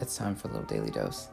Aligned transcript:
it's 0.00 0.16
time 0.16 0.34
for 0.34 0.48
a 0.48 0.50
little 0.52 0.66
daily 0.66 0.90
dose. 0.90 1.28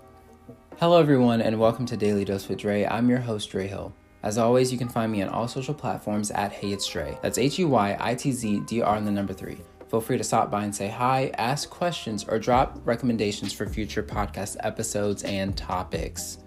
Hello, 0.80 1.00
everyone, 1.00 1.42
and 1.42 1.60
welcome 1.60 1.86
to 1.86 1.98
Daily 1.98 2.26
Dose 2.26 2.48
with 2.48 2.60
Dre. 2.60 2.86
I'm 2.86 3.10
your 3.10 3.20
host, 3.20 3.50
Dre 3.50 3.68
Hill. 3.68 3.94
As 4.24 4.38
always, 4.38 4.72
you 4.72 4.78
can 4.78 4.90
find 4.90 5.12
me 5.12 5.22
on 5.22 5.30
all 5.30 5.48
social 5.48 5.74
platforms 5.74 6.32
at 6.32 6.52
Hey 6.52 6.72
It's 6.72 6.88
Dre. 6.88 7.18
That's 7.22 7.38
H 7.38 7.60
E 7.60 7.66
Y 7.66 7.98
I 8.00 8.16
T 8.16 8.32
Z 8.32 8.62
D 8.68 8.82
R 8.82 8.96
and 8.96 9.06
the 9.06 9.12
number 9.12 9.34
three. 9.34 9.58
Feel 9.90 10.02
free 10.02 10.18
to 10.18 10.24
stop 10.24 10.50
by 10.50 10.64
and 10.64 10.74
say 10.74 10.88
hi, 10.88 11.32
ask 11.38 11.70
questions, 11.70 12.24
or 12.24 12.40
drop 12.40 12.80
recommendations 12.86 13.52
for 13.52 13.68
future 13.68 14.04
podcast 14.04 14.58
episodes 14.62 15.24
and 15.24 15.58
topics. 15.58 16.38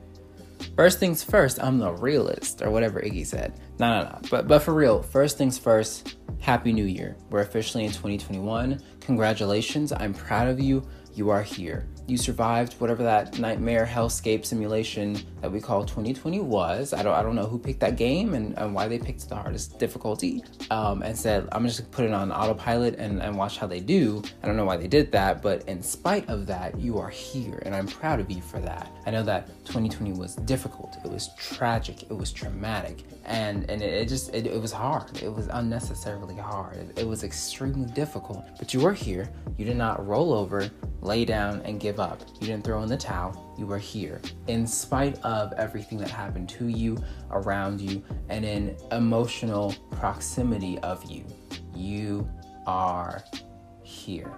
First 0.77 0.99
things 0.99 1.23
first, 1.23 1.62
I'm 1.62 1.79
the 1.79 1.93
realist, 1.93 2.62
or 2.62 2.71
whatever 2.71 3.01
Iggy 3.01 3.27
said. 3.27 3.61
No, 3.79 4.01
no, 4.01 4.09
no. 4.09 4.19
But, 4.31 4.49
but 4.49 4.61
for 4.61 4.73
real, 4.73 5.03
first 5.03 5.37
things 5.37 5.59
first, 5.59 6.17
Happy 6.41 6.73
New 6.73 6.87
Year. 6.87 7.17
We're 7.31 7.41
officially 7.41 7.85
in 7.85 7.91
2021. 7.91 8.81
Congratulations. 9.01 9.93
I'm 9.93 10.15
proud 10.15 10.49
of 10.49 10.59
you. 10.59 10.89
You 11.12 11.31
are 11.31 11.43
here 11.43 11.87
you 12.07 12.18
survived 12.18 12.75
whatever 12.75 13.02
that 13.02 13.38
nightmare 13.38 13.87
hellscape 13.87 14.45
simulation 14.45 15.20
that 15.41 15.51
we 15.51 15.60
call 15.60 15.84
2020 15.84 16.41
was. 16.41 16.92
I 16.92 17.02
don't 17.02 17.15
I 17.15 17.23
don't 17.23 17.34
know 17.34 17.46
who 17.46 17.59
picked 17.59 17.80
that 17.80 17.96
game 17.96 18.34
and, 18.34 18.56
and 18.59 18.74
why 18.74 18.88
they 18.88 18.98
picked 18.98 19.29
the 19.29 19.37
hardest 19.37 19.79
difficulty. 19.79 20.43
Um, 20.70 21.02
and 21.02 21.16
said 21.16 21.48
I'm 21.52 21.66
just 21.66 21.80
gonna 21.80 21.91
put 21.91 22.05
it 22.05 22.12
on 22.12 22.30
autopilot 22.30 22.96
and, 22.96 23.23
and 23.23 23.37
watch 23.37 23.59
how 23.59 23.66
they 23.66 23.80
do. 23.80 24.23
I 24.43 24.46
don't 24.46 24.56
know 24.56 24.65
why 24.65 24.77
they 24.77 24.88
did 24.88 25.12
that, 25.12 25.43
but 25.43 25.66
in 25.69 25.82
spite 25.82 26.29
of 26.29 26.46
that, 26.46 26.79
you 26.79 26.98
are 26.98 27.09
here 27.09 27.62
and 27.65 27.74
I'm 27.74 27.87
proud 27.87 28.21
of 28.21 28.30
you 28.30 28.43
for 28.43 28.60
that. 28.60 28.91
I 29.07 29.10
know 29.10 29.23
that 29.23 29.48
2020 29.65 30.12
was 30.12 30.37
difficult, 30.37 30.96
it 31.05 31.10
was 31.10 31.30
tragic, 31.38 32.02
it 32.02 32.16
was 32.16 32.32
traumatic, 32.32 33.05
and 33.24 33.68
and 33.71 33.82
it, 33.82 33.93
it 33.93 34.09
just 34.09 34.34
it, 34.34 34.46
it, 34.46 34.60
was 34.60 34.73
hard. 34.73 35.23
It 35.23 35.32
was 35.32 35.48
unnecessarily 35.48 36.37
hard. 36.37 36.77
It, 36.77 37.01
it 37.01 37.09
was 37.09 37.24
extremely 37.24 37.91
difficult. 37.93 38.45
But 38.59 38.74
you 38.74 38.80
were 38.80 38.93
here. 38.93 39.30
You 39.57 39.65
did 39.65 39.77
not 39.77 40.07
roll 40.07 40.32
over, 40.32 40.71
lay 41.01 41.24
down, 41.24 41.62
and 41.65 41.80
give 41.80 41.94
give 41.95 42.01
up. 42.01 42.21
You 42.41 42.48
didn't 42.48 42.65
throw 42.65 42.83
in 42.83 42.89
the 42.89 42.97
towel. 42.97 43.55
You 43.57 43.66
were 43.66 43.79
here. 43.79 44.21
In 44.48 44.66
spite 44.66 45.16
of 45.23 45.52
everything 45.52 45.96
that 45.99 46.10
happened 46.10 46.49
to 46.51 46.66
you, 46.66 46.99
around 47.30 47.80
you, 47.80 48.02
and 48.29 48.45
in 48.45 48.77
emotional 48.91 49.73
proximity 49.93 50.79
of 50.80 51.09
you, 51.09 51.24
you 51.74 52.29
are 52.66 53.23
here. 53.85 54.33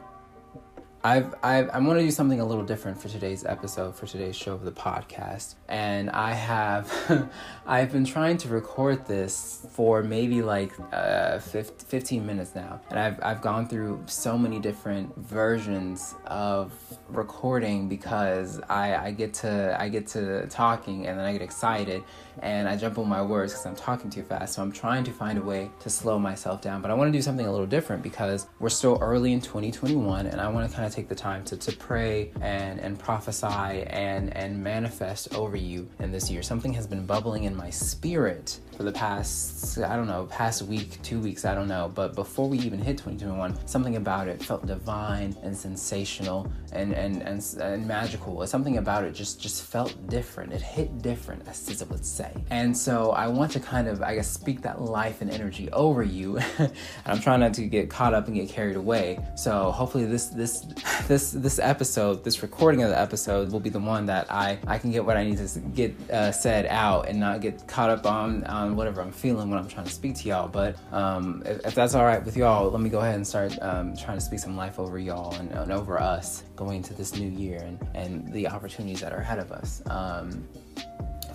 I've, 1.05 1.35
I've 1.43 1.71
I'm 1.73 1.85
going 1.85 1.99
to 1.99 2.05
do 2.05 2.11
something 2.11 2.41
a 2.41 2.45
little 2.45 2.65
different 2.65 3.01
for 3.01 3.09
today's 3.09 3.45
episode, 3.45 3.95
for 3.95 4.07
today's 4.07 4.35
show 4.35 4.55
of 4.55 4.65
the 4.65 4.73
podcast. 4.73 5.55
And 5.69 6.11
I 6.11 6.33
have, 6.33 7.31
I've 7.67 7.93
been 7.93 8.05
trying 8.05 8.39
to 8.39 8.49
record 8.49 9.07
this 9.07 9.67
for 9.71 10.03
maybe 10.03 10.43
like 10.43 10.73
uh, 10.93 11.39
15 11.39 12.27
minutes 12.27 12.55
now. 12.55 12.81
And 12.91 12.99
I've, 12.99 13.23
I've 13.23 13.41
gone 13.41 13.69
through 13.69 14.03
so 14.07 14.37
many 14.37 14.59
different 14.59 15.17
versions 15.17 16.15
of 16.27 16.73
recording 17.09 17.89
because 17.89 18.61
I, 18.69 18.97
I 18.97 19.11
get 19.13 19.33
to, 19.35 19.77
I 19.81 19.89
get 19.89 20.09
to 20.09 20.47
talking 20.49 21.07
and 21.07 21.19
then 21.19 21.25
I 21.25 21.33
get 21.33 21.43
excited 21.43 22.03
and 22.43 22.69
I 22.69 22.77
jump 22.77 22.99
on 22.99 23.09
my 23.09 23.23
words 23.23 23.53
because 23.53 23.67
I'm 23.67 23.77
talking 23.77 24.11
too 24.11 24.23
fast. 24.23 24.55
So 24.55 24.63
I'm 24.63 24.73
trying 24.73 25.05
to 25.05 25.13
find 25.13 25.39
a 25.39 25.43
way 25.43 25.71
to 25.81 25.91
slow 25.91 26.19
myself 26.19 26.63
down. 26.63 26.83
But 26.83 26.91
I 26.91 26.95
want 26.95 27.13
to 27.13 27.17
do 27.17 27.23
something 27.23 27.47
a 27.47 27.51
little 27.51 27.67
different 27.67 28.03
because 28.03 28.49
we're 28.59 28.71
still 28.71 28.99
early 29.01 29.33
in 29.33 29.41
2021 29.41 30.27
and 30.27 30.41
I 30.41 30.49
want 30.49 30.69
to 30.69 30.75
kind 30.75 30.87
of 30.87 30.96
take 30.97 31.09
the 31.09 31.15
time 31.15 31.45
to, 31.45 31.57
to 31.59 31.77
pray 31.77 32.33
and, 32.41 32.81
and 32.81 32.99
prophesy 32.99 33.47
and, 33.47 34.35
and 34.35 34.63
manifest 34.63 35.35
over 35.35 35.57
you 35.57 35.89
in 35.99 36.11
this 36.11 36.31
year. 36.31 36.43
Something 36.43 36.73
has 36.73 36.87
been 36.87 37.05
bubbling 37.05 37.45
in 37.45 37.55
my 37.55 37.69
spirit 37.69 38.59
for 38.77 38.83
the 38.83 38.93
past, 38.93 39.79
I 39.79 39.97
don't 39.97 40.07
know, 40.07 40.27
past 40.27 40.63
week, 40.63 41.01
two 41.03 41.19
weeks, 41.19 41.45
I 41.45 41.55
don't 41.55 41.69
know. 41.69 41.91
But 41.95 42.15
before 42.15 42.49
we 42.49 42.59
even 42.59 42.79
hit 42.79 42.99
2021, 42.99 43.67
something 43.67 43.97
about 43.97 44.29
it 44.29 44.43
felt 44.43 44.67
divine 44.67 45.35
and 45.43 45.57
sensational 45.57 46.51
and, 46.73 46.93
and, 46.93 47.23
and, 47.23 47.43
and 47.61 47.87
magical. 47.87 48.47
Something 48.47 48.77
about 48.77 49.05
it 49.05 49.15
just, 49.15 49.41
just 49.41 49.63
felt 49.63 49.95
different. 50.09 50.53
It 50.53 50.61
hit 50.61 51.01
different, 51.01 51.49
as 51.49 51.57
Cesar 51.57 51.87
would 51.87 52.05
say. 52.05 52.33
And 52.51 52.77
so 52.77 53.13
I 53.13 53.29
want 53.29 53.53
to 53.53 53.61
kind 53.61 53.89
of, 53.89 54.03
I 54.03 54.15
guess, 54.17 54.31
speak 54.31 54.61
that 54.63 54.83
life 54.83 55.23
and 55.23 55.31
energy 55.31 55.71
over 55.73 56.03
you. 56.03 56.39
I'm 57.07 57.21
trying 57.21 57.41
not 57.41 57.55
to 57.55 57.63
get 57.63 57.89
caught 57.89 58.13
up 58.13 58.27
and 58.27 58.37
get 58.37 58.49
carried 58.51 58.77
away. 58.77 59.19
So 59.37 59.71
hopefully 59.71 60.05
this, 60.05 60.27
this, 60.27 60.67
this, 61.09 61.33
this 61.33 61.59
episode, 61.59 62.25
this 62.25 62.43
recording 62.43 62.83
of 62.83 62.91
the 62.91 63.01
episode 63.01 63.51
will 63.51 63.61
be 63.61 63.71
the 63.71 63.81
one 63.81 64.07
that 64.07 64.31
I, 64.31 64.59
I 64.67 64.79
can 64.79 64.91
get 64.91 65.05
what 65.05 65.17
I 65.17 65.25
need 65.25 65.39
to 65.39 65.59
get 65.61 65.95
uh, 66.11 66.33
said 66.33 66.67
out 66.67 67.09
and 67.09 67.19
not 67.19 67.41
get 67.41 67.67
caught 67.67 67.91
up 67.91 68.07
on, 68.07 68.45
on 68.45 68.77
whatever 68.77 69.01
I'm 69.01 69.13
feeling 69.13 69.51
when 69.51 69.59
I'm 69.59 69.69
trying 69.69 69.87
to 69.87 69.93
speak 69.93 70.17
to 70.17 70.29
y'all. 70.29 70.49
But 70.49 70.77
um, 70.93 71.43
if, 71.47 71.67
if, 71.67 71.75
that's 71.75 71.95
all 71.95 72.05
right 72.05 72.25
with 72.25 72.37
y'all, 72.37 72.71
let 72.71 72.81
me 72.81 72.91
go 72.91 73.01
ahead 73.01 73.15
and 73.15 73.27
start 73.27 73.57
um, 73.63 73.97
trying 73.97 74.19
to 74.19 74.25
speak 74.25 74.39
some 74.39 74.57
life 74.57 74.79
over 74.79 74.99
y'all 74.99 75.35
and, 75.37 75.51
and, 75.53 75.73
over 75.73 76.01
us 76.01 76.45
going 76.55 76.79
into 76.79 76.95
this 76.95 77.17
new 77.17 77.29
year 77.29 77.59
and, 77.59 77.79
and 77.95 78.33
the 78.33 78.49
opportunities 78.49 79.01
that 79.01 79.13
are 79.13 79.21
ahead 79.21 79.39
of 79.39 79.53
us. 79.53 79.83
Um, 79.87 80.47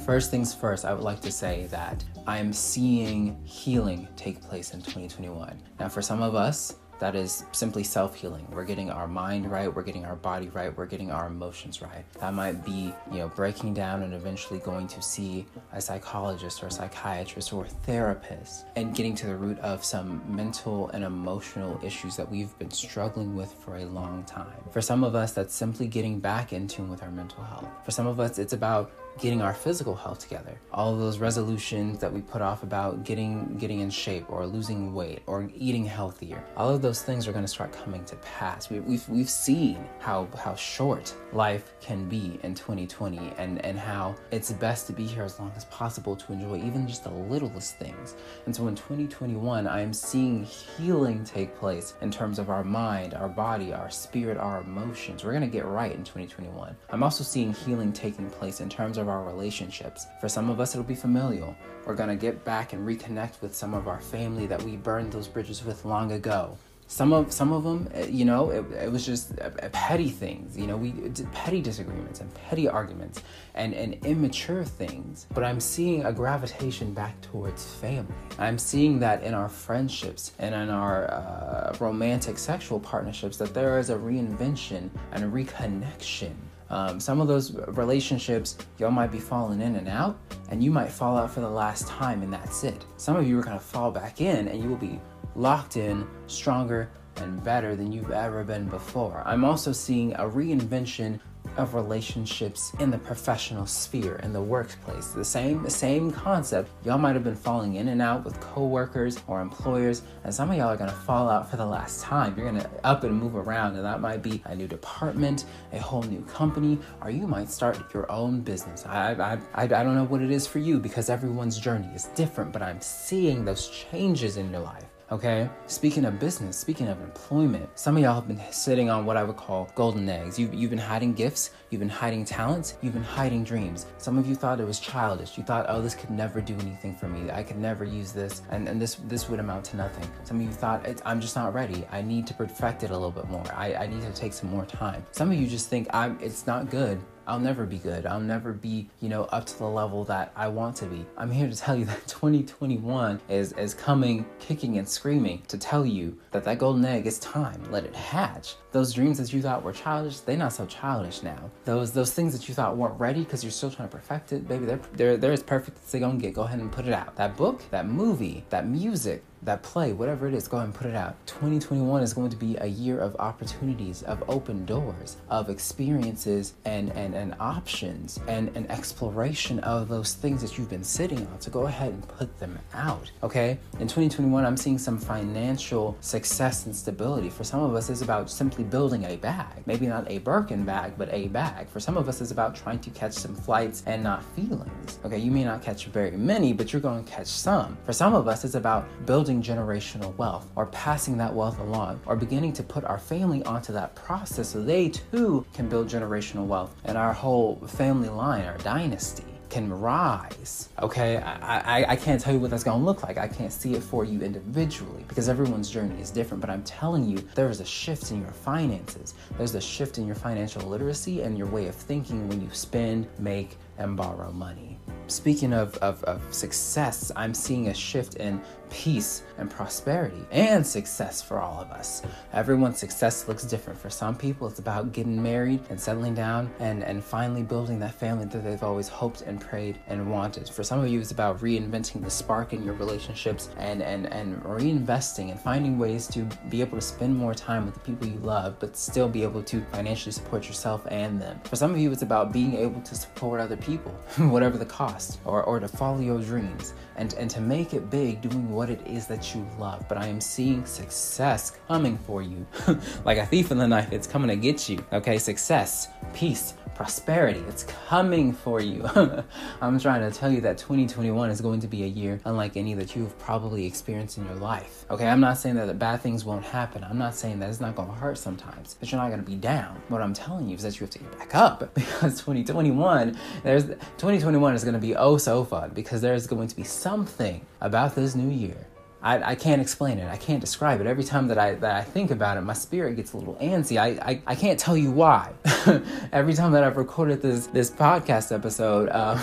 First 0.05 0.31
things 0.31 0.51
first, 0.51 0.83
I 0.83 0.93
would 0.93 1.03
like 1.03 1.21
to 1.21 1.31
say 1.31 1.67
that 1.69 2.03
I 2.25 2.39
am 2.39 2.51
seeing 2.51 3.39
healing 3.43 4.07
take 4.15 4.41
place 4.41 4.73
in 4.73 4.79
2021. 4.79 5.61
Now, 5.79 5.89
for 5.89 6.01
some 6.01 6.23
of 6.23 6.33
us, 6.33 6.75
that 7.01 7.15
is 7.15 7.45
simply 7.51 7.83
self 7.83 8.13
healing. 8.13 8.45
We're 8.51 8.63
getting 8.63 8.91
our 8.91 9.07
mind 9.07 9.51
right, 9.51 9.73
we're 9.73 9.81
getting 9.81 10.05
our 10.05 10.15
body 10.15 10.49
right, 10.49 10.75
we're 10.77 10.85
getting 10.85 11.11
our 11.11 11.25
emotions 11.25 11.81
right. 11.81 12.05
That 12.19 12.35
might 12.35 12.63
be, 12.63 12.93
you 13.11 13.17
know, 13.17 13.27
breaking 13.29 13.73
down 13.73 14.03
and 14.03 14.13
eventually 14.13 14.59
going 14.59 14.87
to 14.87 15.01
see 15.01 15.47
a 15.73 15.81
psychologist 15.81 16.61
or 16.63 16.67
a 16.67 16.71
psychiatrist 16.71 17.51
or 17.53 17.65
a 17.65 17.67
therapist 17.67 18.65
and 18.75 18.93
getting 18.93 19.15
to 19.15 19.25
the 19.25 19.35
root 19.35 19.57
of 19.59 19.83
some 19.83 20.21
mental 20.27 20.89
and 20.89 21.03
emotional 21.03 21.79
issues 21.83 22.15
that 22.17 22.29
we've 22.29 22.55
been 22.59 22.69
struggling 22.69 23.35
with 23.35 23.51
for 23.51 23.77
a 23.77 23.85
long 23.85 24.23
time. 24.25 24.53
For 24.69 24.81
some 24.81 25.03
of 25.03 25.15
us, 25.15 25.33
that's 25.33 25.55
simply 25.55 25.87
getting 25.87 26.19
back 26.19 26.53
in 26.53 26.67
tune 26.67 26.87
with 26.87 27.01
our 27.01 27.11
mental 27.11 27.43
health. 27.43 27.67
For 27.83 27.89
some 27.89 28.05
of 28.05 28.19
us, 28.19 28.37
it's 28.37 28.53
about 28.53 28.91
getting 29.19 29.41
our 29.41 29.53
physical 29.53 29.95
health 29.95 30.19
together. 30.19 30.59
All 30.71 30.93
of 30.93 30.99
those 30.99 31.19
resolutions 31.19 31.99
that 31.99 32.11
we 32.11 32.21
put 32.21 32.41
off 32.41 32.63
about 32.63 33.03
getting 33.03 33.57
getting 33.57 33.81
in 33.81 33.89
shape 33.89 34.25
or 34.29 34.45
losing 34.45 34.93
weight 34.93 35.21
or 35.27 35.49
eating 35.55 35.85
healthier. 35.85 36.43
All 36.57 36.69
of 36.69 36.81
those 36.81 37.01
things 37.01 37.27
are 37.27 37.31
going 37.31 37.43
to 37.43 37.47
start 37.47 37.71
coming 37.71 38.03
to 38.05 38.15
pass. 38.17 38.69
We, 38.69 38.77
have 38.77 38.85
we've, 38.85 39.09
we've 39.09 39.29
seen 39.29 39.85
how 39.99 40.27
how 40.37 40.55
short 40.55 41.13
life 41.33 41.73
can 41.81 42.07
be 42.07 42.39
in 42.43 42.55
2020 42.55 43.33
and 43.37 43.63
and 43.65 43.77
how 43.77 44.15
it's 44.31 44.51
best 44.51 44.87
to 44.87 44.93
be 44.93 45.05
here 45.05 45.23
as 45.23 45.39
long 45.39 45.51
as 45.55 45.65
possible 45.65 46.15
to 46.15 46.33
enjoy 46.33 46.57
even 46.57 46.87
just 46.87 47.03
the 47.03 47.11
littlest 47.11 47.77
things. 47.77 48.15
And 48.45 48.55
so 48.55 48.67
in 48.67 48.75
2021, 48.75 49.67
I 49.67 49.81
am 49.81 49.93
seeing 49.93 50.43
healing 50.43 51.23
take 51.23 51.55
place 51.55 51.95
in 52.01 52.11
terms 52.11 52.39
of 52.39 52.49
our 52.49 52.63
mind, 52.63 53.13
our 53.13 53.29
body, 53.29 53.73
our 53.73 53.89
spirit, 53.89 54.37
our 54.37 54.61
emotions. 54.61 55.23
We're 55.23 55.31
going 55.31 55.41
to 55.41 55.47
get 55.47 55.65
right 55.65 55.91
in 55.91 56.03
2021. 56.03 56.75
I'm 56.89 57.03
also 57.03 57.23
seeing 57.23 57.53
healing 57.53 57.93
taking 57.93 58.29
place 58.29 58.61
in 58.61 58.69
terms 58.69 58.97
of 58.97 59.00
of 59.01 59.09
our 59.09 59.23
relationships. 59.23 60.07
For 60.19 60.29
some 60.29 60.49
of 60.49 60.59
us, 60.59 60.73
it'll 60.73 60.83
be 60.85 60.95
familial. 60.95 61.55
We're 61.85 61.95
to 62.09 62.15
get 62.15 62.45
back 62.45 62.73
and 62.73 62.87
reconnect 62.87 63.41
with 63.41 63.55
some 63.55 63.73
of 63.73 63.87
our 63.87 63.99
family 63.99 64.47
that 64.47 64.61
we 64.61 64.77
burned 64.77 65.11
those 65.11 65.27
bridges 65.27 65.65
with 65.65 65.83
long 65.83 66.11
ago. 66.11 66.57
Some 66.87 67.13
of 67.13 67.31
some 67.31 67.53
of 67.53 67.63
them, 67.63 67.87
eh, 67.93 68.07
you 68.07 68.25
know, 68.25 68.49
it, 68.49 68.65
it 68.73 68.91
was 68.91 69.05
just 69.05 69.37
petty 69.71 70.09
things. 70.09 70.57
You 70.57 70.67
know, 70.67 70.75
we 70.75 70.91
petty 71.31 71.61
disagreements 71.61 72.19
and 72.19 72.33
petty 72.33 72.67
arguments 72.67 73.23
and, 73.55 73.73
and 73.73 73.93
immature 74.05 74.65
things. 74.65 75.25
But 75.33 75.45
I'm 75.45 75.61
seeing 75.61 76.03
a 76.03 76.11
gravitation 76.11 76.93
back 76.93 77.19
towards 77.21 77.65
family. 77.75 78.13
I'm 78.37 78.57
seeing 78.57 78.99
that 78.99 79.23
in 79.23 79.33
our 79.33 79.47
friendships 79.47 80.33
and 80.37 80.53
in 80.53 80.69
our 80.69 81.09
uh, 81.09 81.77
romantic 81.79 82.37
sexual 82.37 82.81
partnerships 82.81 83.37
that 83.37 83.53
there 83.53 83.79
is 83.79 83.89
a 83.89 83.95
reinvention 83.95 84.89
and 85.13 85.23
a 85.23 85.27
reconnection 85.27 86.33
um, 86.71 87.01
some 87.01 87.19
of 87.19 87.27
those 87.27 87.53
relationships, 87.67 88.57
y'all 88.77 88.91
might 88.91 89.11
be 89.11 89.19
falling 89.19 89.61
in 89.61 89.75
and 89.75 89.89
out, 89.89 90.17
and 90.49 90.63
you 90.63 90.71
might 90.71 90.89
fall 90.89 91.17
out 91.17 91.29
for 91.29 91.41
the 91.41 91.49
last 91.49 91.85
time, 91.85 92.23
and 92.23 92.31
that's 92.31 92.63
it. 92.63 92.85
Some 92.95 93.17
of 93.17 93.27
you 93.27 93.39
are 93.39 93.43
to 93.43 93.59
fall 93.59 93.91
back 93.91 94.21
in, 94.21 94.47
and 94.47 94.63
you 94.63 94.69
will 94.69 94.77
be 94.77 94.97
locked 95.35 95.75
in, 95.75 96.07
stronger, 96.27 96.89
and 97.17 97.43
better 97.43 97.75
than 97.75 97.91
you've 97.91 98.11
ever 98.11 98.45
been 98.45 98.69
before. 98.69 99.21
I'm 99.25 99.43
also 99.43 99.73
seeing 99.73 100.13
a 100.13 100.23
reinvention 100.23 101.19
of 101.57 101.73
relationships 101.73 102.73
in 102.79 102.89
the 102.91 102.97
professional 102.97 103.65
sphere 103.65 104.15
in 104.23 104.33
the 104.33 104.41
workplace. 104.41 105.07
The 105.07 105.25
same 105.25 105.63
the 105.63 105.69
same 105.69 106.11
concept. 106.11 106.69
Y'all 106.83 106.97
might 106.97 107.13
have 107.13 107.23
been 107.23 107.35
falling 107.35 107.75
in 107.75 107.89
and 107.89 108.01
out 108.01 108.23
with 108.23 108.39
coworkers 108.39 109.19
or 109.27 109.41
employers, 109.41 110.03
and 110.23 110.33
some 110.33 110.49
of 110.51 110.57
y'all 110.57 110.69
are 110.69 110.77
gonna 110.77 110.91
fall 110.91 111.29
out 111.29 111.49
for 111.49 111.57
the 111.57 111.65
last 111.65 112.01
time. 112.01 112.35
You're 112.37 112.51
gonna 112.51 112.69
up 112.83 113.03
and 113.03 113.13
move 113.13 113.35
around, 113.35 113.75
and 113.75 113.85
that 113.85 114.01
might 114.01 114.21
be 114.21 114.41
a 114.45 114.55
new 114.55 114.67
department, 114.67 115.45
a 115.73 115.79
whole 115.79 116.03
new 116.03 116.21
company, 116.23 116.79
or 117.01 117.09
you 117.09 117.27
might 117.27 117.49
start 117.49 117.93
your 117.93 118.11
own 118.11 118.41
business. 118.41 118.85
I 118.85 119.13
I, 119.13 119.39
I, 119.53 119.63
I 119.63 119.67
don't 119.67 119.95
know 119.95 120.05
what 120.05 120.21
it 120.21 120.31
is 120.31 120.47
for 120.47 120.59
you 120.59 120.79
because 120.79 121.09
everyone's 121.09 121.57
journey 121.59 121.89
is 121.93 122.05
different, 122.15 122.51
but 122.51 122.61
I'm 122.61 122.81
seeing 122.81 123.45
those 123.45 123.67
changes 123.67 124.37
in 124.37 124.51
your 124.51 124.61
life. 124.61 124.85
Okay? 125.11 125.49
Speaking 125.67 126.05
of 126.05 126.19
business, 126.19 126.55
speaking 126.55 126.87
of 126.87 127.01
employment, 127.01 127.69
some 127.77 127.97
of 127.97 128.03
y'all 128.03 128.15
have 128.15 128.29
been 128.29 128.39
sitting 128.49 128.89
on 128.89 129.05
what 129.05 129.17
I 129.17 129.23
would 129.23 129.35
call 129.35 129.69
golden 129.75 130.07
eggs. 130.07 130.39
You've, 130.39 130.53
you've 130.53 130.69
been 130.69 130.79
hiding 130.79 131.13
gifts, 131.13 131.51
you've 131.69 131.79
been 131.79 131.89
hiding 131.89 132.23
talents, 132.23 132.77
you've 132.81 132.93
been 132.93 133.03
hiding 133.03 133.43
dreams. 133.43 133.87
Some 133.97 134.17
of 134.17 134.25
you 134.25 134.35
thought 134.35 134.61
it 134.61 134.65
was 134.65 134.79
childish. 134.79 135.37
You 135.37 135.43
thought, 135.43 135.65
oh, 135.67 135.81
this 135.81 135.95
could 135.95 136.11
never 136.11 136.39
do 136.39 136.53
anything 136.61 136.95
for 136.95 137.09
me. 137.09 137.29
I 137.29 137.43
could 137.43 137.57
never 137.57 137.83
use 137.83 138.13
this, 138.13 138.41
and, 138.51 138.69
and 138.69 138.81
this 138.81 138.95
this 139.07 139.27
would 139.27 139.39
amount 139.41 139.65
to 139.65 139.77
nothing. 139.77 140.09
Some 140.23 140.37
of 140.39 140.43
you 140.43 140.51
thought, 140.51 140.87
I'm 141.05 141.19
just 141.19 141.35
not 141.35 141.53
ready. 141.53 141.85
I 141.91 142.01
need 142.01 142.25
to 142.27 142.33
perfect 142.33 142.83
it 142.83 142.91
a 142.91 142.93
little 142.93 143.11
bit 143.11 143.29
more. 143.29 143.43
I, 143.53 143.73
I 143.75 143.87
need 143.87 144.03
to 144.03 144.13
take 144.13 144.31
some 144.31 144.49
more 144.49 144.65
time. 144.65 145.05
Some 145.11 145.29
of 145.29 145.37
you 145.37 145.47
just 145.47 145.67
think 145.67 145.87
I'm 145.93 146.17
it's 146.21 146.47
not 146.47 146.69
good. 146.69 147.01
I'll 147.27 147.39
never 147.39 147.65
be 147.65 147.77
good. 147.77 148.05
I'll 148.05 148.19
never 148.19 148.53
be, 148.53 148.89
you 148.99 149.09
know, 149.09 149.23
up 149.25 149.45
to 149.45 149.57
the 149.57 149.65
level 149.65 150.03
that 150.05 150.31
I 150.35 150.47
want 150.47 150.75
to 150.77 150.85
be. 150.85 151.05
I'm 151.17 151.31
here 151.31 151.49
to 151.49 151.55
tell 151.65 151.75
you 151.75 151.85
that 151.85 152.07
2021 152.07 153.21
is 153.29 153.53
is 153.53 153.73
coming 153.73 154.25
kicking 154.39 154.77
and 154.77 154.87
screaming 154.87 155.43
to 155.47 155.57
tell 155.57 155.85
you 155.85 156.17
that 156.31 156.43
that 156.43 156.59
golden 156.59 156.85
egg 156.85 157.07
is 157.07 157.19
time. 157.19 157.63
Let 157.71 157.85
it 157.85 157.95
hatch. 157.95 158.55
Those 158.71 158.93
dreams 158.93 159.17
that 159.17 159.33
you 159.33 159.41
thought 159.41 159.63
were 159.63 159.73
childish, 159.73 160.19
they're 160.19 160.37
not 160.37 160.53
so 160.53 160.65
childish 160.65 161.23
now. 161.23 161.51
Those 161.65 161.91
those 161.91 162.11
things 162.13 162.33
that 162.33 162.47
you 162.47 162.53
thought 162.53 162.77
weren't 162.77 162.99
ready 162.99 163.23
because 163.23 163.43
you're 163.43 163.51
still 163.51 163.71
trying 163.71 163.89
to 163.89 163.95
perfect 163.95 164.33
it, 164.33 164.47
baby, 164.47 164.65
they're 164.65 164.79
they're 164.93 165.17
they're 165.17 165.31
as 165.31 165.43
perfect 165.43 165.77
as 165.83 165.91
they're 165.91 166.01
gonna 166.01 166.19
get. 166.19 166.33
Go 166.33 166.43
ahead 166.43 166.59
and 166.59 166.71
put 166.71 166.87
it 166.87 166.93
out. 166.93 167.15
That 167.15 167.37
book, 167.37 167.61
that 167.71 167.87
movie, 167.87 168.45
that 168.49 168.67
music, 168.67 169.23
that 169.43 169.63
play, 169.63 169.93
whatever 169.93 170.27
it 170.27 170.33
is, 170.33 170.47
go 170.47 170.57
ahead 170.57 170.67
and 170.67 170.75
put 170.75 170.87
it 170.87 170.95
out. 170.95 171.15
2021 171.25 172.03
is 172.03 172.13
going 172.13 172.29
to 172.29 172.37
be 172.37 172.55
a 172.57 172.67
year 172.67 172.99
of 172.99 173.15
opportunities, 173.17 174.03
of 174.03 174.23
open 174.27 174.65
doors, 174.65 175.17
of 175.29 175.49
experiences 175.49 176.53
and 176.65 176.91
and, 176.91 177.15
and 177.15 177.35
options 177.39 178.19
and 178.27 178.55
an 178.55 178.69
exploration 178.69 179.59
of 179.59 179.87
those 179.87 180.13
things 180.13 180.41
that 180.41 180.57
you've 180.57 180.69
been 180.69 180.83
sitting 180.83 181.25
on. 181.27 181.41
So 181.41 181.51
go 181.51 181.67
ahead 181.67 181.93
and 181.93 182.07
put 182.07 182.37
them 182.39 182.57
out. 182.73 183.11
Okay? 183.23 183.57
In 183.79 183.87
2021, 183.87 184.45
I'm 184.45 184.57
seeing 184.57 184.77
some 184.77 184.97
financial 184.97 185.97
success 186.01 186.65
and 186.65 186.75
stability. 186.75 187.29
For 187.29 187.43
some 187.43 187.63
of 187.63 187.75
us, 187.75 187.89
it's 187.89 188.01
about 188.01 188.29
simply 188.29 188.63
building 188.63 189.05
a 189.05 189.15
bag. 189.17 189.63
Maybe 189.65 189.87
not 189.87 190.09
a 190.09 190.19
Birkin 190.19 190.63
bag, 190.63 190.93
but 190.97 191.09
a 191.11 191.27
bag. 191.29 191.67
For 191.69 191.79
some 191.79 191.97
of 191.97 192.07
us, 192.07 192.21
it's 192.21 192.31
about 192.31 192.55
trying 192.55 192.79
to 192.79 192.89
catch 192.91 193.13
some 193.13 193.35
flights 193.35 193.83
and 193.85 194.03
not 194.03 194.23
feelings. 194.35 194.99
Okay, 195.05 195.17
you 195.17 195.31
may 195.31 195.43
not 195.43 195.61
catch 195.61 195.85
very 195.87 196.11
many, 196.11 196.53
but 196.53 196.71
you're 196.71 196.81
going 196.81 197.03
to 197.03 197.11
catch 197.11 197.27
some. 197.27 197.77
For 197.85 197.93
some 197.93 198.13
of 198.13 198.27
us, 198.27 198.43
it's 198.43 198.55
about 198.55 198.87
building 199.05 199.30
building 199.31 199.57
generational 199.57 200.15
wealth 200.17 200.49
or 200.55 200.65
passing 200.67 201.17
that 201.17 201.33
wealth 201.33 201.59
along 201.59 202.01
or 202.05 202.15
beginning 202.15 202.51
to 202.51 202.63
put 202.63 202.83
our 202.83 202.97
family 202.97 203.41
onto 203.43 203.71
that 203.71 203.95
process 203.95 204.49
so 204.49 204.61
they 204.61 204.89
too 204.89 205.45
can 205.53 205.69
build 205.69 205.87
generational 205.87 206.45
wealth 206.45 206.75
and 206.83 206.97
our 206.97 207.13
whole 207.13 207.55
family 207.67 208.09
line, 208.09 208.43
our 208.45 208.57
dynasty 208.57 209.23
can 209.49 209.69
rise. 209.69 210.69
Okay, 210.81 211.17
I, 211.17 211.81
I, 211.81 211.91
I, 211.91 211.95
can't 211.97 212.21
tell 212.21 212.33
you 212.33 212.39
what 212.39 212.51
that's 212.51 212.63
gonna 212.63 212.83
look 212.83 213.03
like. 213.03 213.17
I 213.17 213.27
can't 213.27 213.51
see 213.51 213.73
it 213.73 213.83
for 213.83 214.05
you 214.05 214.21
individually 214.21 215.03
because 215.09 215.27
everyone's 215.27 215.69
journey 215.69 216.01
is 216.01 216.09
different. 216.09 216.39
But 216.39 216.49
I'm 216.49 216.63
telling 216.63 217.05
you, 217.05 217.17
there 217.35 217.49
is 217.49 217.59
a 217.59 217.65
shift 217.65 218.11
in 218.11 218.21
your 218.21 218.31
finances. 218.31 219.13
There's 219.37 219.53
a 219.53 219.59
shift 219.59 219.97
in 219.97 220.07
your 220.07 220.15
financial 220.15 220.61
literacy 220.61 221.23
and 221.23 221.37
your 221.37 221.47
way 221.47 221.67
of 221.67 221.75
thinking 221.75 222.29
when 222.29 222.41
you 222.41 222.47
spend, 222.53 223.07
make, 223.19 223.57
and 223.77 223.97
borrow 223.97 224.31
money. 224.31 224.77
Speaking 225.11 225.51
of, 225.51 225.75
of, 225.79 226.01
of 226.05 226.33
success, 226.33 227.11
I'm 227.17 227.33
seeing 227.33 227.67
a 227.67 227.73
shift 227.73 228.15
in 228.15 228.41
peace 228.71 229.23
and 229.37 229.49
prosperity 229.49 230.25
and 230.31 230.65
success 230.65 231.21
for 231.21 231.39
all 231.39 231.61
of 231.61 231.69
us. 231.71 232.01
Everyone's 232.33 232.79
success 232.79 233.27
looks 233.27 233.43
different. 233.43 233.77
For 233.77 233.89
some 233.89 234.15
people, 234.15 234.47
it's 234.47 234.59
about 234.59 234.93
getting 234.93 235.21
married 235.21 235.61
and 235.69 235.79
settling 235.79 236.13
down 236.13 236.49
and, 236.59 236.83
and 236.83 237.03
finally 237.03 237.43
building 237.43 237.79
that 237.79 237.93
family 237.93 238.25
that 238.25 238.43
they've 238.43 238.63
always 238.63 238.87
hoped 238.87 239.21
and 239.21 239.39
prayed 239.39 239.77
and 239.87 240.09
wanted. 240.09 240.49
For 240.49 240.63
some 240.63 240.79
of 240.79 240.87
you, 240.87 240.99
it's 240.99 241.11
about 241.11 241.39
reinventing 241.39 242.03
the 242.03 242.09
spark 242.09 242.53
in 242.53 242.63
your 242.63 242.75
relationships 242.75 243.49
and, 243.57 243.81
and, 243.81 244.07
and 244.07 244.41
reinvesting 244.43 245.31
and 245.31 245.39
finding 245.39 245.77
ways 245.77 246.07
to 246.07 246.27
be 246.49 246.61
able 246.61 246.77
to 246.77 246.81
spend 246.81 247.15
more 247.15 247.33
time 247.33 247.65
with 247.65 247.73
the 247.73 247.81
people 247.81 248.07
you 248.07 248.19
love, 248.19 248.57
but 248.59 248.77
still 248.77 249.09
be 249.09 249.23
able 249.23 249.43
to 249.43 249.61
financially 249.73 250.13
support 250.13 250.47
yourself 250.47 250.87
and 250.89 251.21
them. 251.21 251.39
For 251.43 251.57
some 251.57 251.71
of 251.71 251.79
you, 251.79 251.91
it's 251.91 252.03
about 252.03 252.31
being 252.31 252.55
able 252.55 252.81
to 252.81 252.95
support 252.95 253.41
other 253.41 253.57
people, 253.57 253.91
whatever 254.17 254.57
the 254.57 254.65
cost, 254.65 255.00
or, 255.25 255.43
or 255.43 255.59
to 255.59 255.67
follow 255.67 255.99
your 255.99 256.21
dreams 256.21 256.73
and, 256.95 257.13
and 257.15 257.29
to 257.31 257.41
make 257.41 257.73
it 257.73 257.89
big 257.89 258.21
doing 258.21 258.49
what 258.51 258.61
what 258.61 258.69
it 258.69 258.85
is 258.85 259.07
that 259.07 259.33
you 259.33 259.43
love, 259.57 259.83
but 259.89 259.97
I 259.97 260.05
am 260.05 260.21
seeing 260.21 260.63
success 260.67 261.53
coming 261.67 261.97
for 261.97 262.21
you. 262.21 262.45
like 263.05 263.17
a 263.17 263.25
thief 263.25 263.49
in 263.49 263.57
the 263.57 263.67
night, 263.67 263.91
it's 263.91 264.05
coming 264.05 264.27
to 264.27 264.35
get 264.35 264.69
you. 264.69 264.85
Okay, 264.93 265.17
success, 265.17 265.87
peace, 266.13 266.53
prosperity. 266.81 267.43
It's 267.47 267.61
coming 267.87 268.33
for 268.33 268.59
you. 268.59 268.83
I'm 269.61 269.79
trying 269.79 270.01
to 270.01 270.09
tell 270.09 270.31
you 270.31 270.41
that 270.41 270.57
2021 270.57 271.29
is 271.29 271.39
going 271.39 271.59
to 271.59 271.67
be 271.67 271.83
a 271.83 271.85
year 271.85 272.19
unlike 272.25 272.57
any 272.57 272.73
that 272.73 272.95
you've 272.95 273.15
probably 273.19 273.67
experienced 273.67 274.17
in 274.17 274.25
your 274.25 274.33
life. 274.33 274.83
Okay, 274.89 275.07
I'm 275.07 275.19
not 275.19 275.37
saying 275.37 275.57
that 275.57 275.67
the 275.67 275.75
bad 275.75 276.01
things 276.01 276.25
won't 276.25 276.43
happen. 276.43 276.83
I'm 276.83 276.97
not 276.97 277.13
saying 277.13 277.39
that 277.39 277.49
it's 277.49 277.61
not 277.61 277.75
going 277.75 277.89
to 277.89 277.93
hurt 277.93 278.17
sometimes, 278.17 278.73
that 278.73 278.91
you're 278.91 278.99
not 278.99 279.09
going 279.09 279.19
to 279.19 279.29
be 279.29 279.35
down. 279.35 279.79
What 279.89 280.01
I'm 280.01 280.15
telling 280.15 280.49
you 280.49 280.55
is 280.55 280.63
that 280.63 280.79
you 280.79 280.85
have 280.87 280.89
to 280.89 280.97
get 280.97 281.19
back 281.19 281.35
up 281.35 281.59
because 281.75 282.15
2021, 282.15 283.15
there's 283.43 283.65
2021 283.65 284.55
is 284.55 284.63
going 284.63 284.73
to 284.73 284.79
be 284.79 284.95
oh 284.95 285.17
so 285.17 285.43
fun 285.43 285.69
because 285.75 286.01
there's 286.01 286.25
going 286.25 286.47
to 286.47 286.55
be 286.55 286.63
something 286.63 287.45
about 287.61 287.93
this 287.93 288.15
new 288.15 288.35
year 288.35 288.57
I, 289.03 289.31
I 289.31 289.35
can't 289.35 289.61
explain 289.61 289.97
it. 289.97 290.07
I 290.09 290.17
can't 290.17 290.39
describe 290.39 290.79
it. 290.79 290.87
Every 290.87 291.03
time 291.03 291.27
that 291.29 291.37
I 291.37 291.55
that 291.55 291.75
I 291.75 291.81
think 291.81 292.11
about 292.11 292.37
it, 292.37 292.41
my 292.41 292.53
spirit 292.53 292.95
gets 292.95 293.13
a 293.13 293.17
little 293.17 293.35
antsy. 293.35 293.77
I 293.77 294.11
I, 294.11 294.21
I 294.27 294.35
can't 294.35 294.59
tell 294.59 294.77
you 294.77 294.91
why. 294.91 295.33
Every 296.11 296.33
time 296.33 296.51
that 296.51 296.63
I've 296.63 296.77
recorded 296.77 297.21
this 297.21 297.47
this 297.47 297.71
podcast 297.71 298.33
episode, 298.33 298.89
uh, 298.89 299.17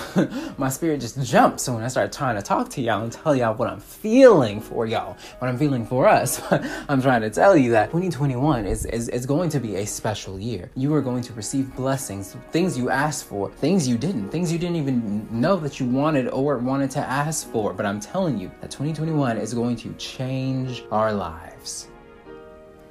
my 0.59 0.69
spirit 0.69 1.01
just 1.01 1.23
jumps. 1.23 1.63
So 1.63 1.75
when 1.75 1.85
I 1.85 1.89
start 1.89 2.13
trying 2.13 2.37
to 2.37 2.43
talk 2.43 2.71
to 2.71 2.81
y'all 2.81 3.05
and 3.05 3.13
tell 3.13 3.37
y'all 3.37 3.55
what 3.55 3.69
I'm 3.69 3.81
feeling 3.81 4.61
for 4.61 4.87
y'all, 4.87 5.17
what 5.39 5.49
I'm 5.49 5.59
feeling 5.59 5.87
for 5.87 6.09
us, 6.09 6.43
I'm 6.89 7.01
trying 7.01 7.23
to 7.23 7.31
tell 7.31 7.57
you 7.57 7.71
that 7.73 7.87
2021 7.87 8.67
is, 8.67 8.85
is 8.87 9.09
is 9.09 9.27
going 9.27 9.51
to 9.51 9.61
be 9.61 9.77
a 9.77 9.87
special 9.87 10.41
year. 10.41 10.71
You 10.75 10.93
are 10.95 11.03
going 11.03 11.23
to 11.23 11.33
receive 11.35 11.75
blessings, 11.77 12.37
things 12.51 12.77
you 12.77 12.91
asked 12.91 13.27
for, 13.27 13.51
things 13.51 13.87
you 13.87 13.97
didn't, 13.97 14.31
things 14.31 14.53
you 14.53 14.59
didn't 14.59 14.77
even 14.77 15.29
know 15.31 15.57
that 15.57 15.79
you 15.79 15.87
wanted 15.87 16.29
or 16.29 16.59
wanted 16.59 16.91
to 16.93 17.01
ask 17.01 17.49
for. 17.53 17.73
But 17.73 17.87
I'm 17.87 18.01
telling 18.01 18.39
you 18.39 18.51
that 18.61 18.71
2021 18.71 19.39
is 19.39 19.55
going 19.55 19.68
going 19.69 19.77
to 19.77 19.93
change 19.99 20.83
our 20.91 21.13
lives. 21.13 21.89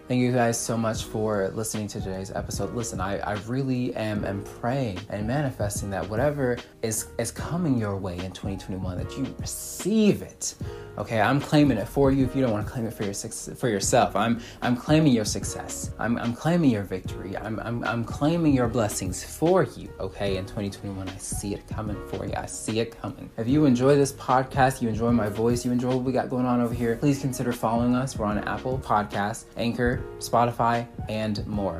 Thank 0.07 0.21
you 0.21 0.31
guys 0.31 0.59
so 0.59 0.77
much 0.77 1.05
for 1.05 1.49
listening 1.55 1.87
to 1.87 1.99
today's 1.99 2.29
episode. 2.29 2.75
Listen, 2.75 3.01
I, 3.01 3.17
I 3.17 3.33
really 3.47 3.95
am, 3.95 4.23
am 4.23 4.43
praying 4.43 4.99
and 5.09 5.25
manifesting 5.25 5.89
that 5.89 6.07
whatever 6.07 6.55
is, 6.83 7.07
is 7.17 7.31
coming 7.31 7.79
your 7.79 7.97
way 7.97 8.13
in 8.19 8.31
2021, 8.31 8.95
that 8.95 9.17
you 9.17 9.25
receive 9.39 10.21
it 10.21 10.53
Okay, 10.97 11.21
I'm 11.21 11.39
claiming 11.39 11.77
it 11.77 11.87
for 11.87 12.11
you 12.11 12.25
if 12.25 12.35
you 12.35 12.41
don't 12.41 12.51
want 12.51 12.65
to 12.65 12.71
claim 12.71 12.87
it 12.87 12.93
for 12.93 13.03
your 13.03 13.13
for 13.13 13.69
yourself. 13.69 14.15
I'm 14.15 14.41
I'm 14.63 14.75
claiming 14.75 15.13
your 15.13 15.25
success. 15.25 15.91
I'm, 15.99 16.17
I'm 16.17 16.33
claiming 16.33 16.71
your 16.71 16.83
victory. 16.83 17.37
I'm, 17.37 17.59
I'm 17.59 17.83
I'm 17.83 18.03
claiming 18.03 18.53
your 18.53 18.67
blessings 18.67 19.23
for 19.23 19.63
you. 19.63 19.93
Okay, 19.99 20.37
in 20.37 20.45
2021, 20.45 21.07
I 21.07 21.17
see 21.17 21.53
it 21.53 21.67
coming 21.67 21.97
for 22.07 22.25
you. 22.25 22.33
I 22.35 22.47
see 22.47 22.79
it 22.79 22.99
coming. 22.99 23.29
If 23.37 23.47
you 23.47 23.65
enjoy 23.65 23.95
this 23.95 24.11
podcast, 24.11 24.81
you 24.81 24.89
enjoy 24.89 25.11
my 25.11 25.29
voice, 25.29 25.63
you 25.63 25.71
enjoy 25.71 25.89
what 25.89 26.03
we 26.03 26.11
got 26.11 26.29
going 26.29 26.47
on 26.47 26.61
over 26.61 26.73
here, 26.73 26.95
please 26.95 27.19
consider 27.19 27.53
following 27.53 27.93
us. 27.93 28.17
We're 28.17 28.25
on 28.25 28.39
Apple 28.39 28.79
Podcasts, 28.79 29.45
Anchor, 29.55 30.03
Spotify, 30.17 30.87
and 31.09 31.45
more. 31.45 31.79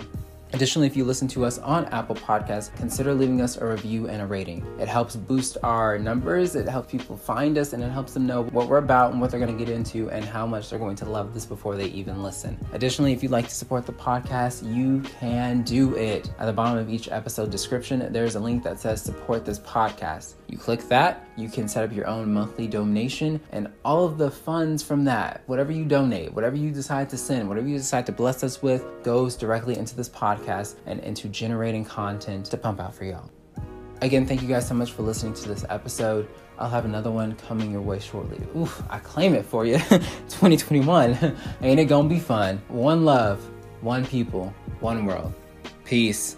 Additionally, 0.54 0.88
if 0.88 0.96
you 0.96 1.04
listen 1.04 1.28
to 1.28 1.46
us 1.46 1.58
on 1.60 1.86
Apple 1.86 2.16
Podcasts, 2.16 2.74
consider 2.76 3.14
leaving 3.14 3.42
us 3.42 3.58
a 3.58 3.66
review 3.66 4.07
and 4.07 4.21
a 4.21 4.26
rating. 4.26 4.66
It 4.80 4.88
helps 4.88 5.16
boost 5.16 5.57
our 5.62 6.00
numbers, 6.00 6.56
it 6.56 6.68
helps 6.68 6.90
people 6.90 7.18
find 7.18 7.57
us, 7.57 7.74
and 7.74 7.83
it 7.83 7.90
helps 7.90 8.14
them 8.14 8.26
know 8.26 8.44
what 8.44 8.69
we're 8.69 8.78
about 8.78 9.12
and 9.12 9.19
what 9.19 9.30
they're 9.30 9.40
going 9.40 9.56
to 9.56 9.66
get 9.66 9.74
into 9.74 10.10
and 10.10 10.24
how 10.24 10.48
much 10.48 10.69
they're 10.69 10.80
going 10.80 10.95
to 10.98 11.06
love 11.06 11.33
this 11.33 11.45
before 11.45 11.76
they 11.76 11.88
even 11.88 12.24
listen. 12.24 12.57
Additionally, 12.71 13.12
if 13.12 13.21
you'd 13.21 13.31
like 13.31 13.48
to 13.50 13.56
support 13.56 13.86
the 13.86 13.94
podcast, 13.94 14.74
you 14.74 15.02
can 15.19 15.64
do 15.64 15.95
it. 15.95 16.31
At 16.40 16.45
the 16.45 16.54
bottom 16.54 16.78
of 16.78 16.90
each 16.90 17.10
episode 17.10 17.52
description, 17.52 18.12
there's 18.14 18.36
a 18.36 18.40
link 18.40 18.64
that 18.64 18.80
says 18.80 19.02
support 19.02 19.45
this 19.45 19.60
podcast. 19.60 20.36
You 20.48 20.57
click 20.57 20.81
that, 20.88 21.27
you 21.38 21.50
can 21.50 21.68
set 21.68 21.84
up 21.84 21.96
your 21.96 22.08
own 22.08 22.34
monthly 22.34 22.68
donation, 22.68 23.40
and 23.52 23.70
all 23.86 24.06
of 24.06 24.18
the 24.18 24.32
funds 24.32 24.82
from 24.82 25.06
that, 25.06 25.44
whatever 25.46 25.72
you 25.72 25.86
donate, 25.86 26.34
whatever 26.34 26.56
you 26.56 26.72
decide 26.72 27.10
to 27.12 27.18
send, 27.18 27.48
whatever 27.48 27.68
you 27.68 27.78
decide 27.78 28.06
to 28.08 28.12
bless 28.12 28.44
us 28.44 28.62
with, 28.62 28.86
goes 29.04 29.36
directly 29.36 29.78
into 29.78 29.96
this 29.96 30.10
podcast 30.10 30.76
and 30.86 31.00
into 31.02 31.30
generating 31.30 31.86
content 31.86 32.46
to 32.48 32.58
pump 32.58 32.80
out 32.80 32.94
for 32.94 33.06
y'all. 33.06 33.30
Again, 34.02 34.26
thank 34.26 34.42
you 34.42 34.48
guys 34.48 34.68
so 34.68 34.74
much 34.74 34.92
for 34.92 35.04
listening 35.04 35.34
to 35.36 35.48
this 35.48 35.66
episode. 35.70 36.28
I'll 36.60 36.70
have 36.70 36.86
another 36.86 37.12
one 37.12 37.36
coming 37.36 37.72
your 37.72 37.82
way 37.82 38.00
shortly. 38.00 38.40
Oof, 38.56 38.82
I 38.90 39.00
claim 39.00 39.34
it 39.34 39.46
for 39.46 39.66
you. 39.66 39.78
2021. 40.30 41.36
Ain't 41.62 41.80
it 41.80 41.86
gonna 41.86 42.10
be 42.10 42.20
fun? 42.20 42.62
One 42.68 43.06
love, 43.06 43.40
one 43.82 44.06
people, 44.06 44.54
one 44.80 45.06
world. 45.06 45.34
Peace. 45.84 46.38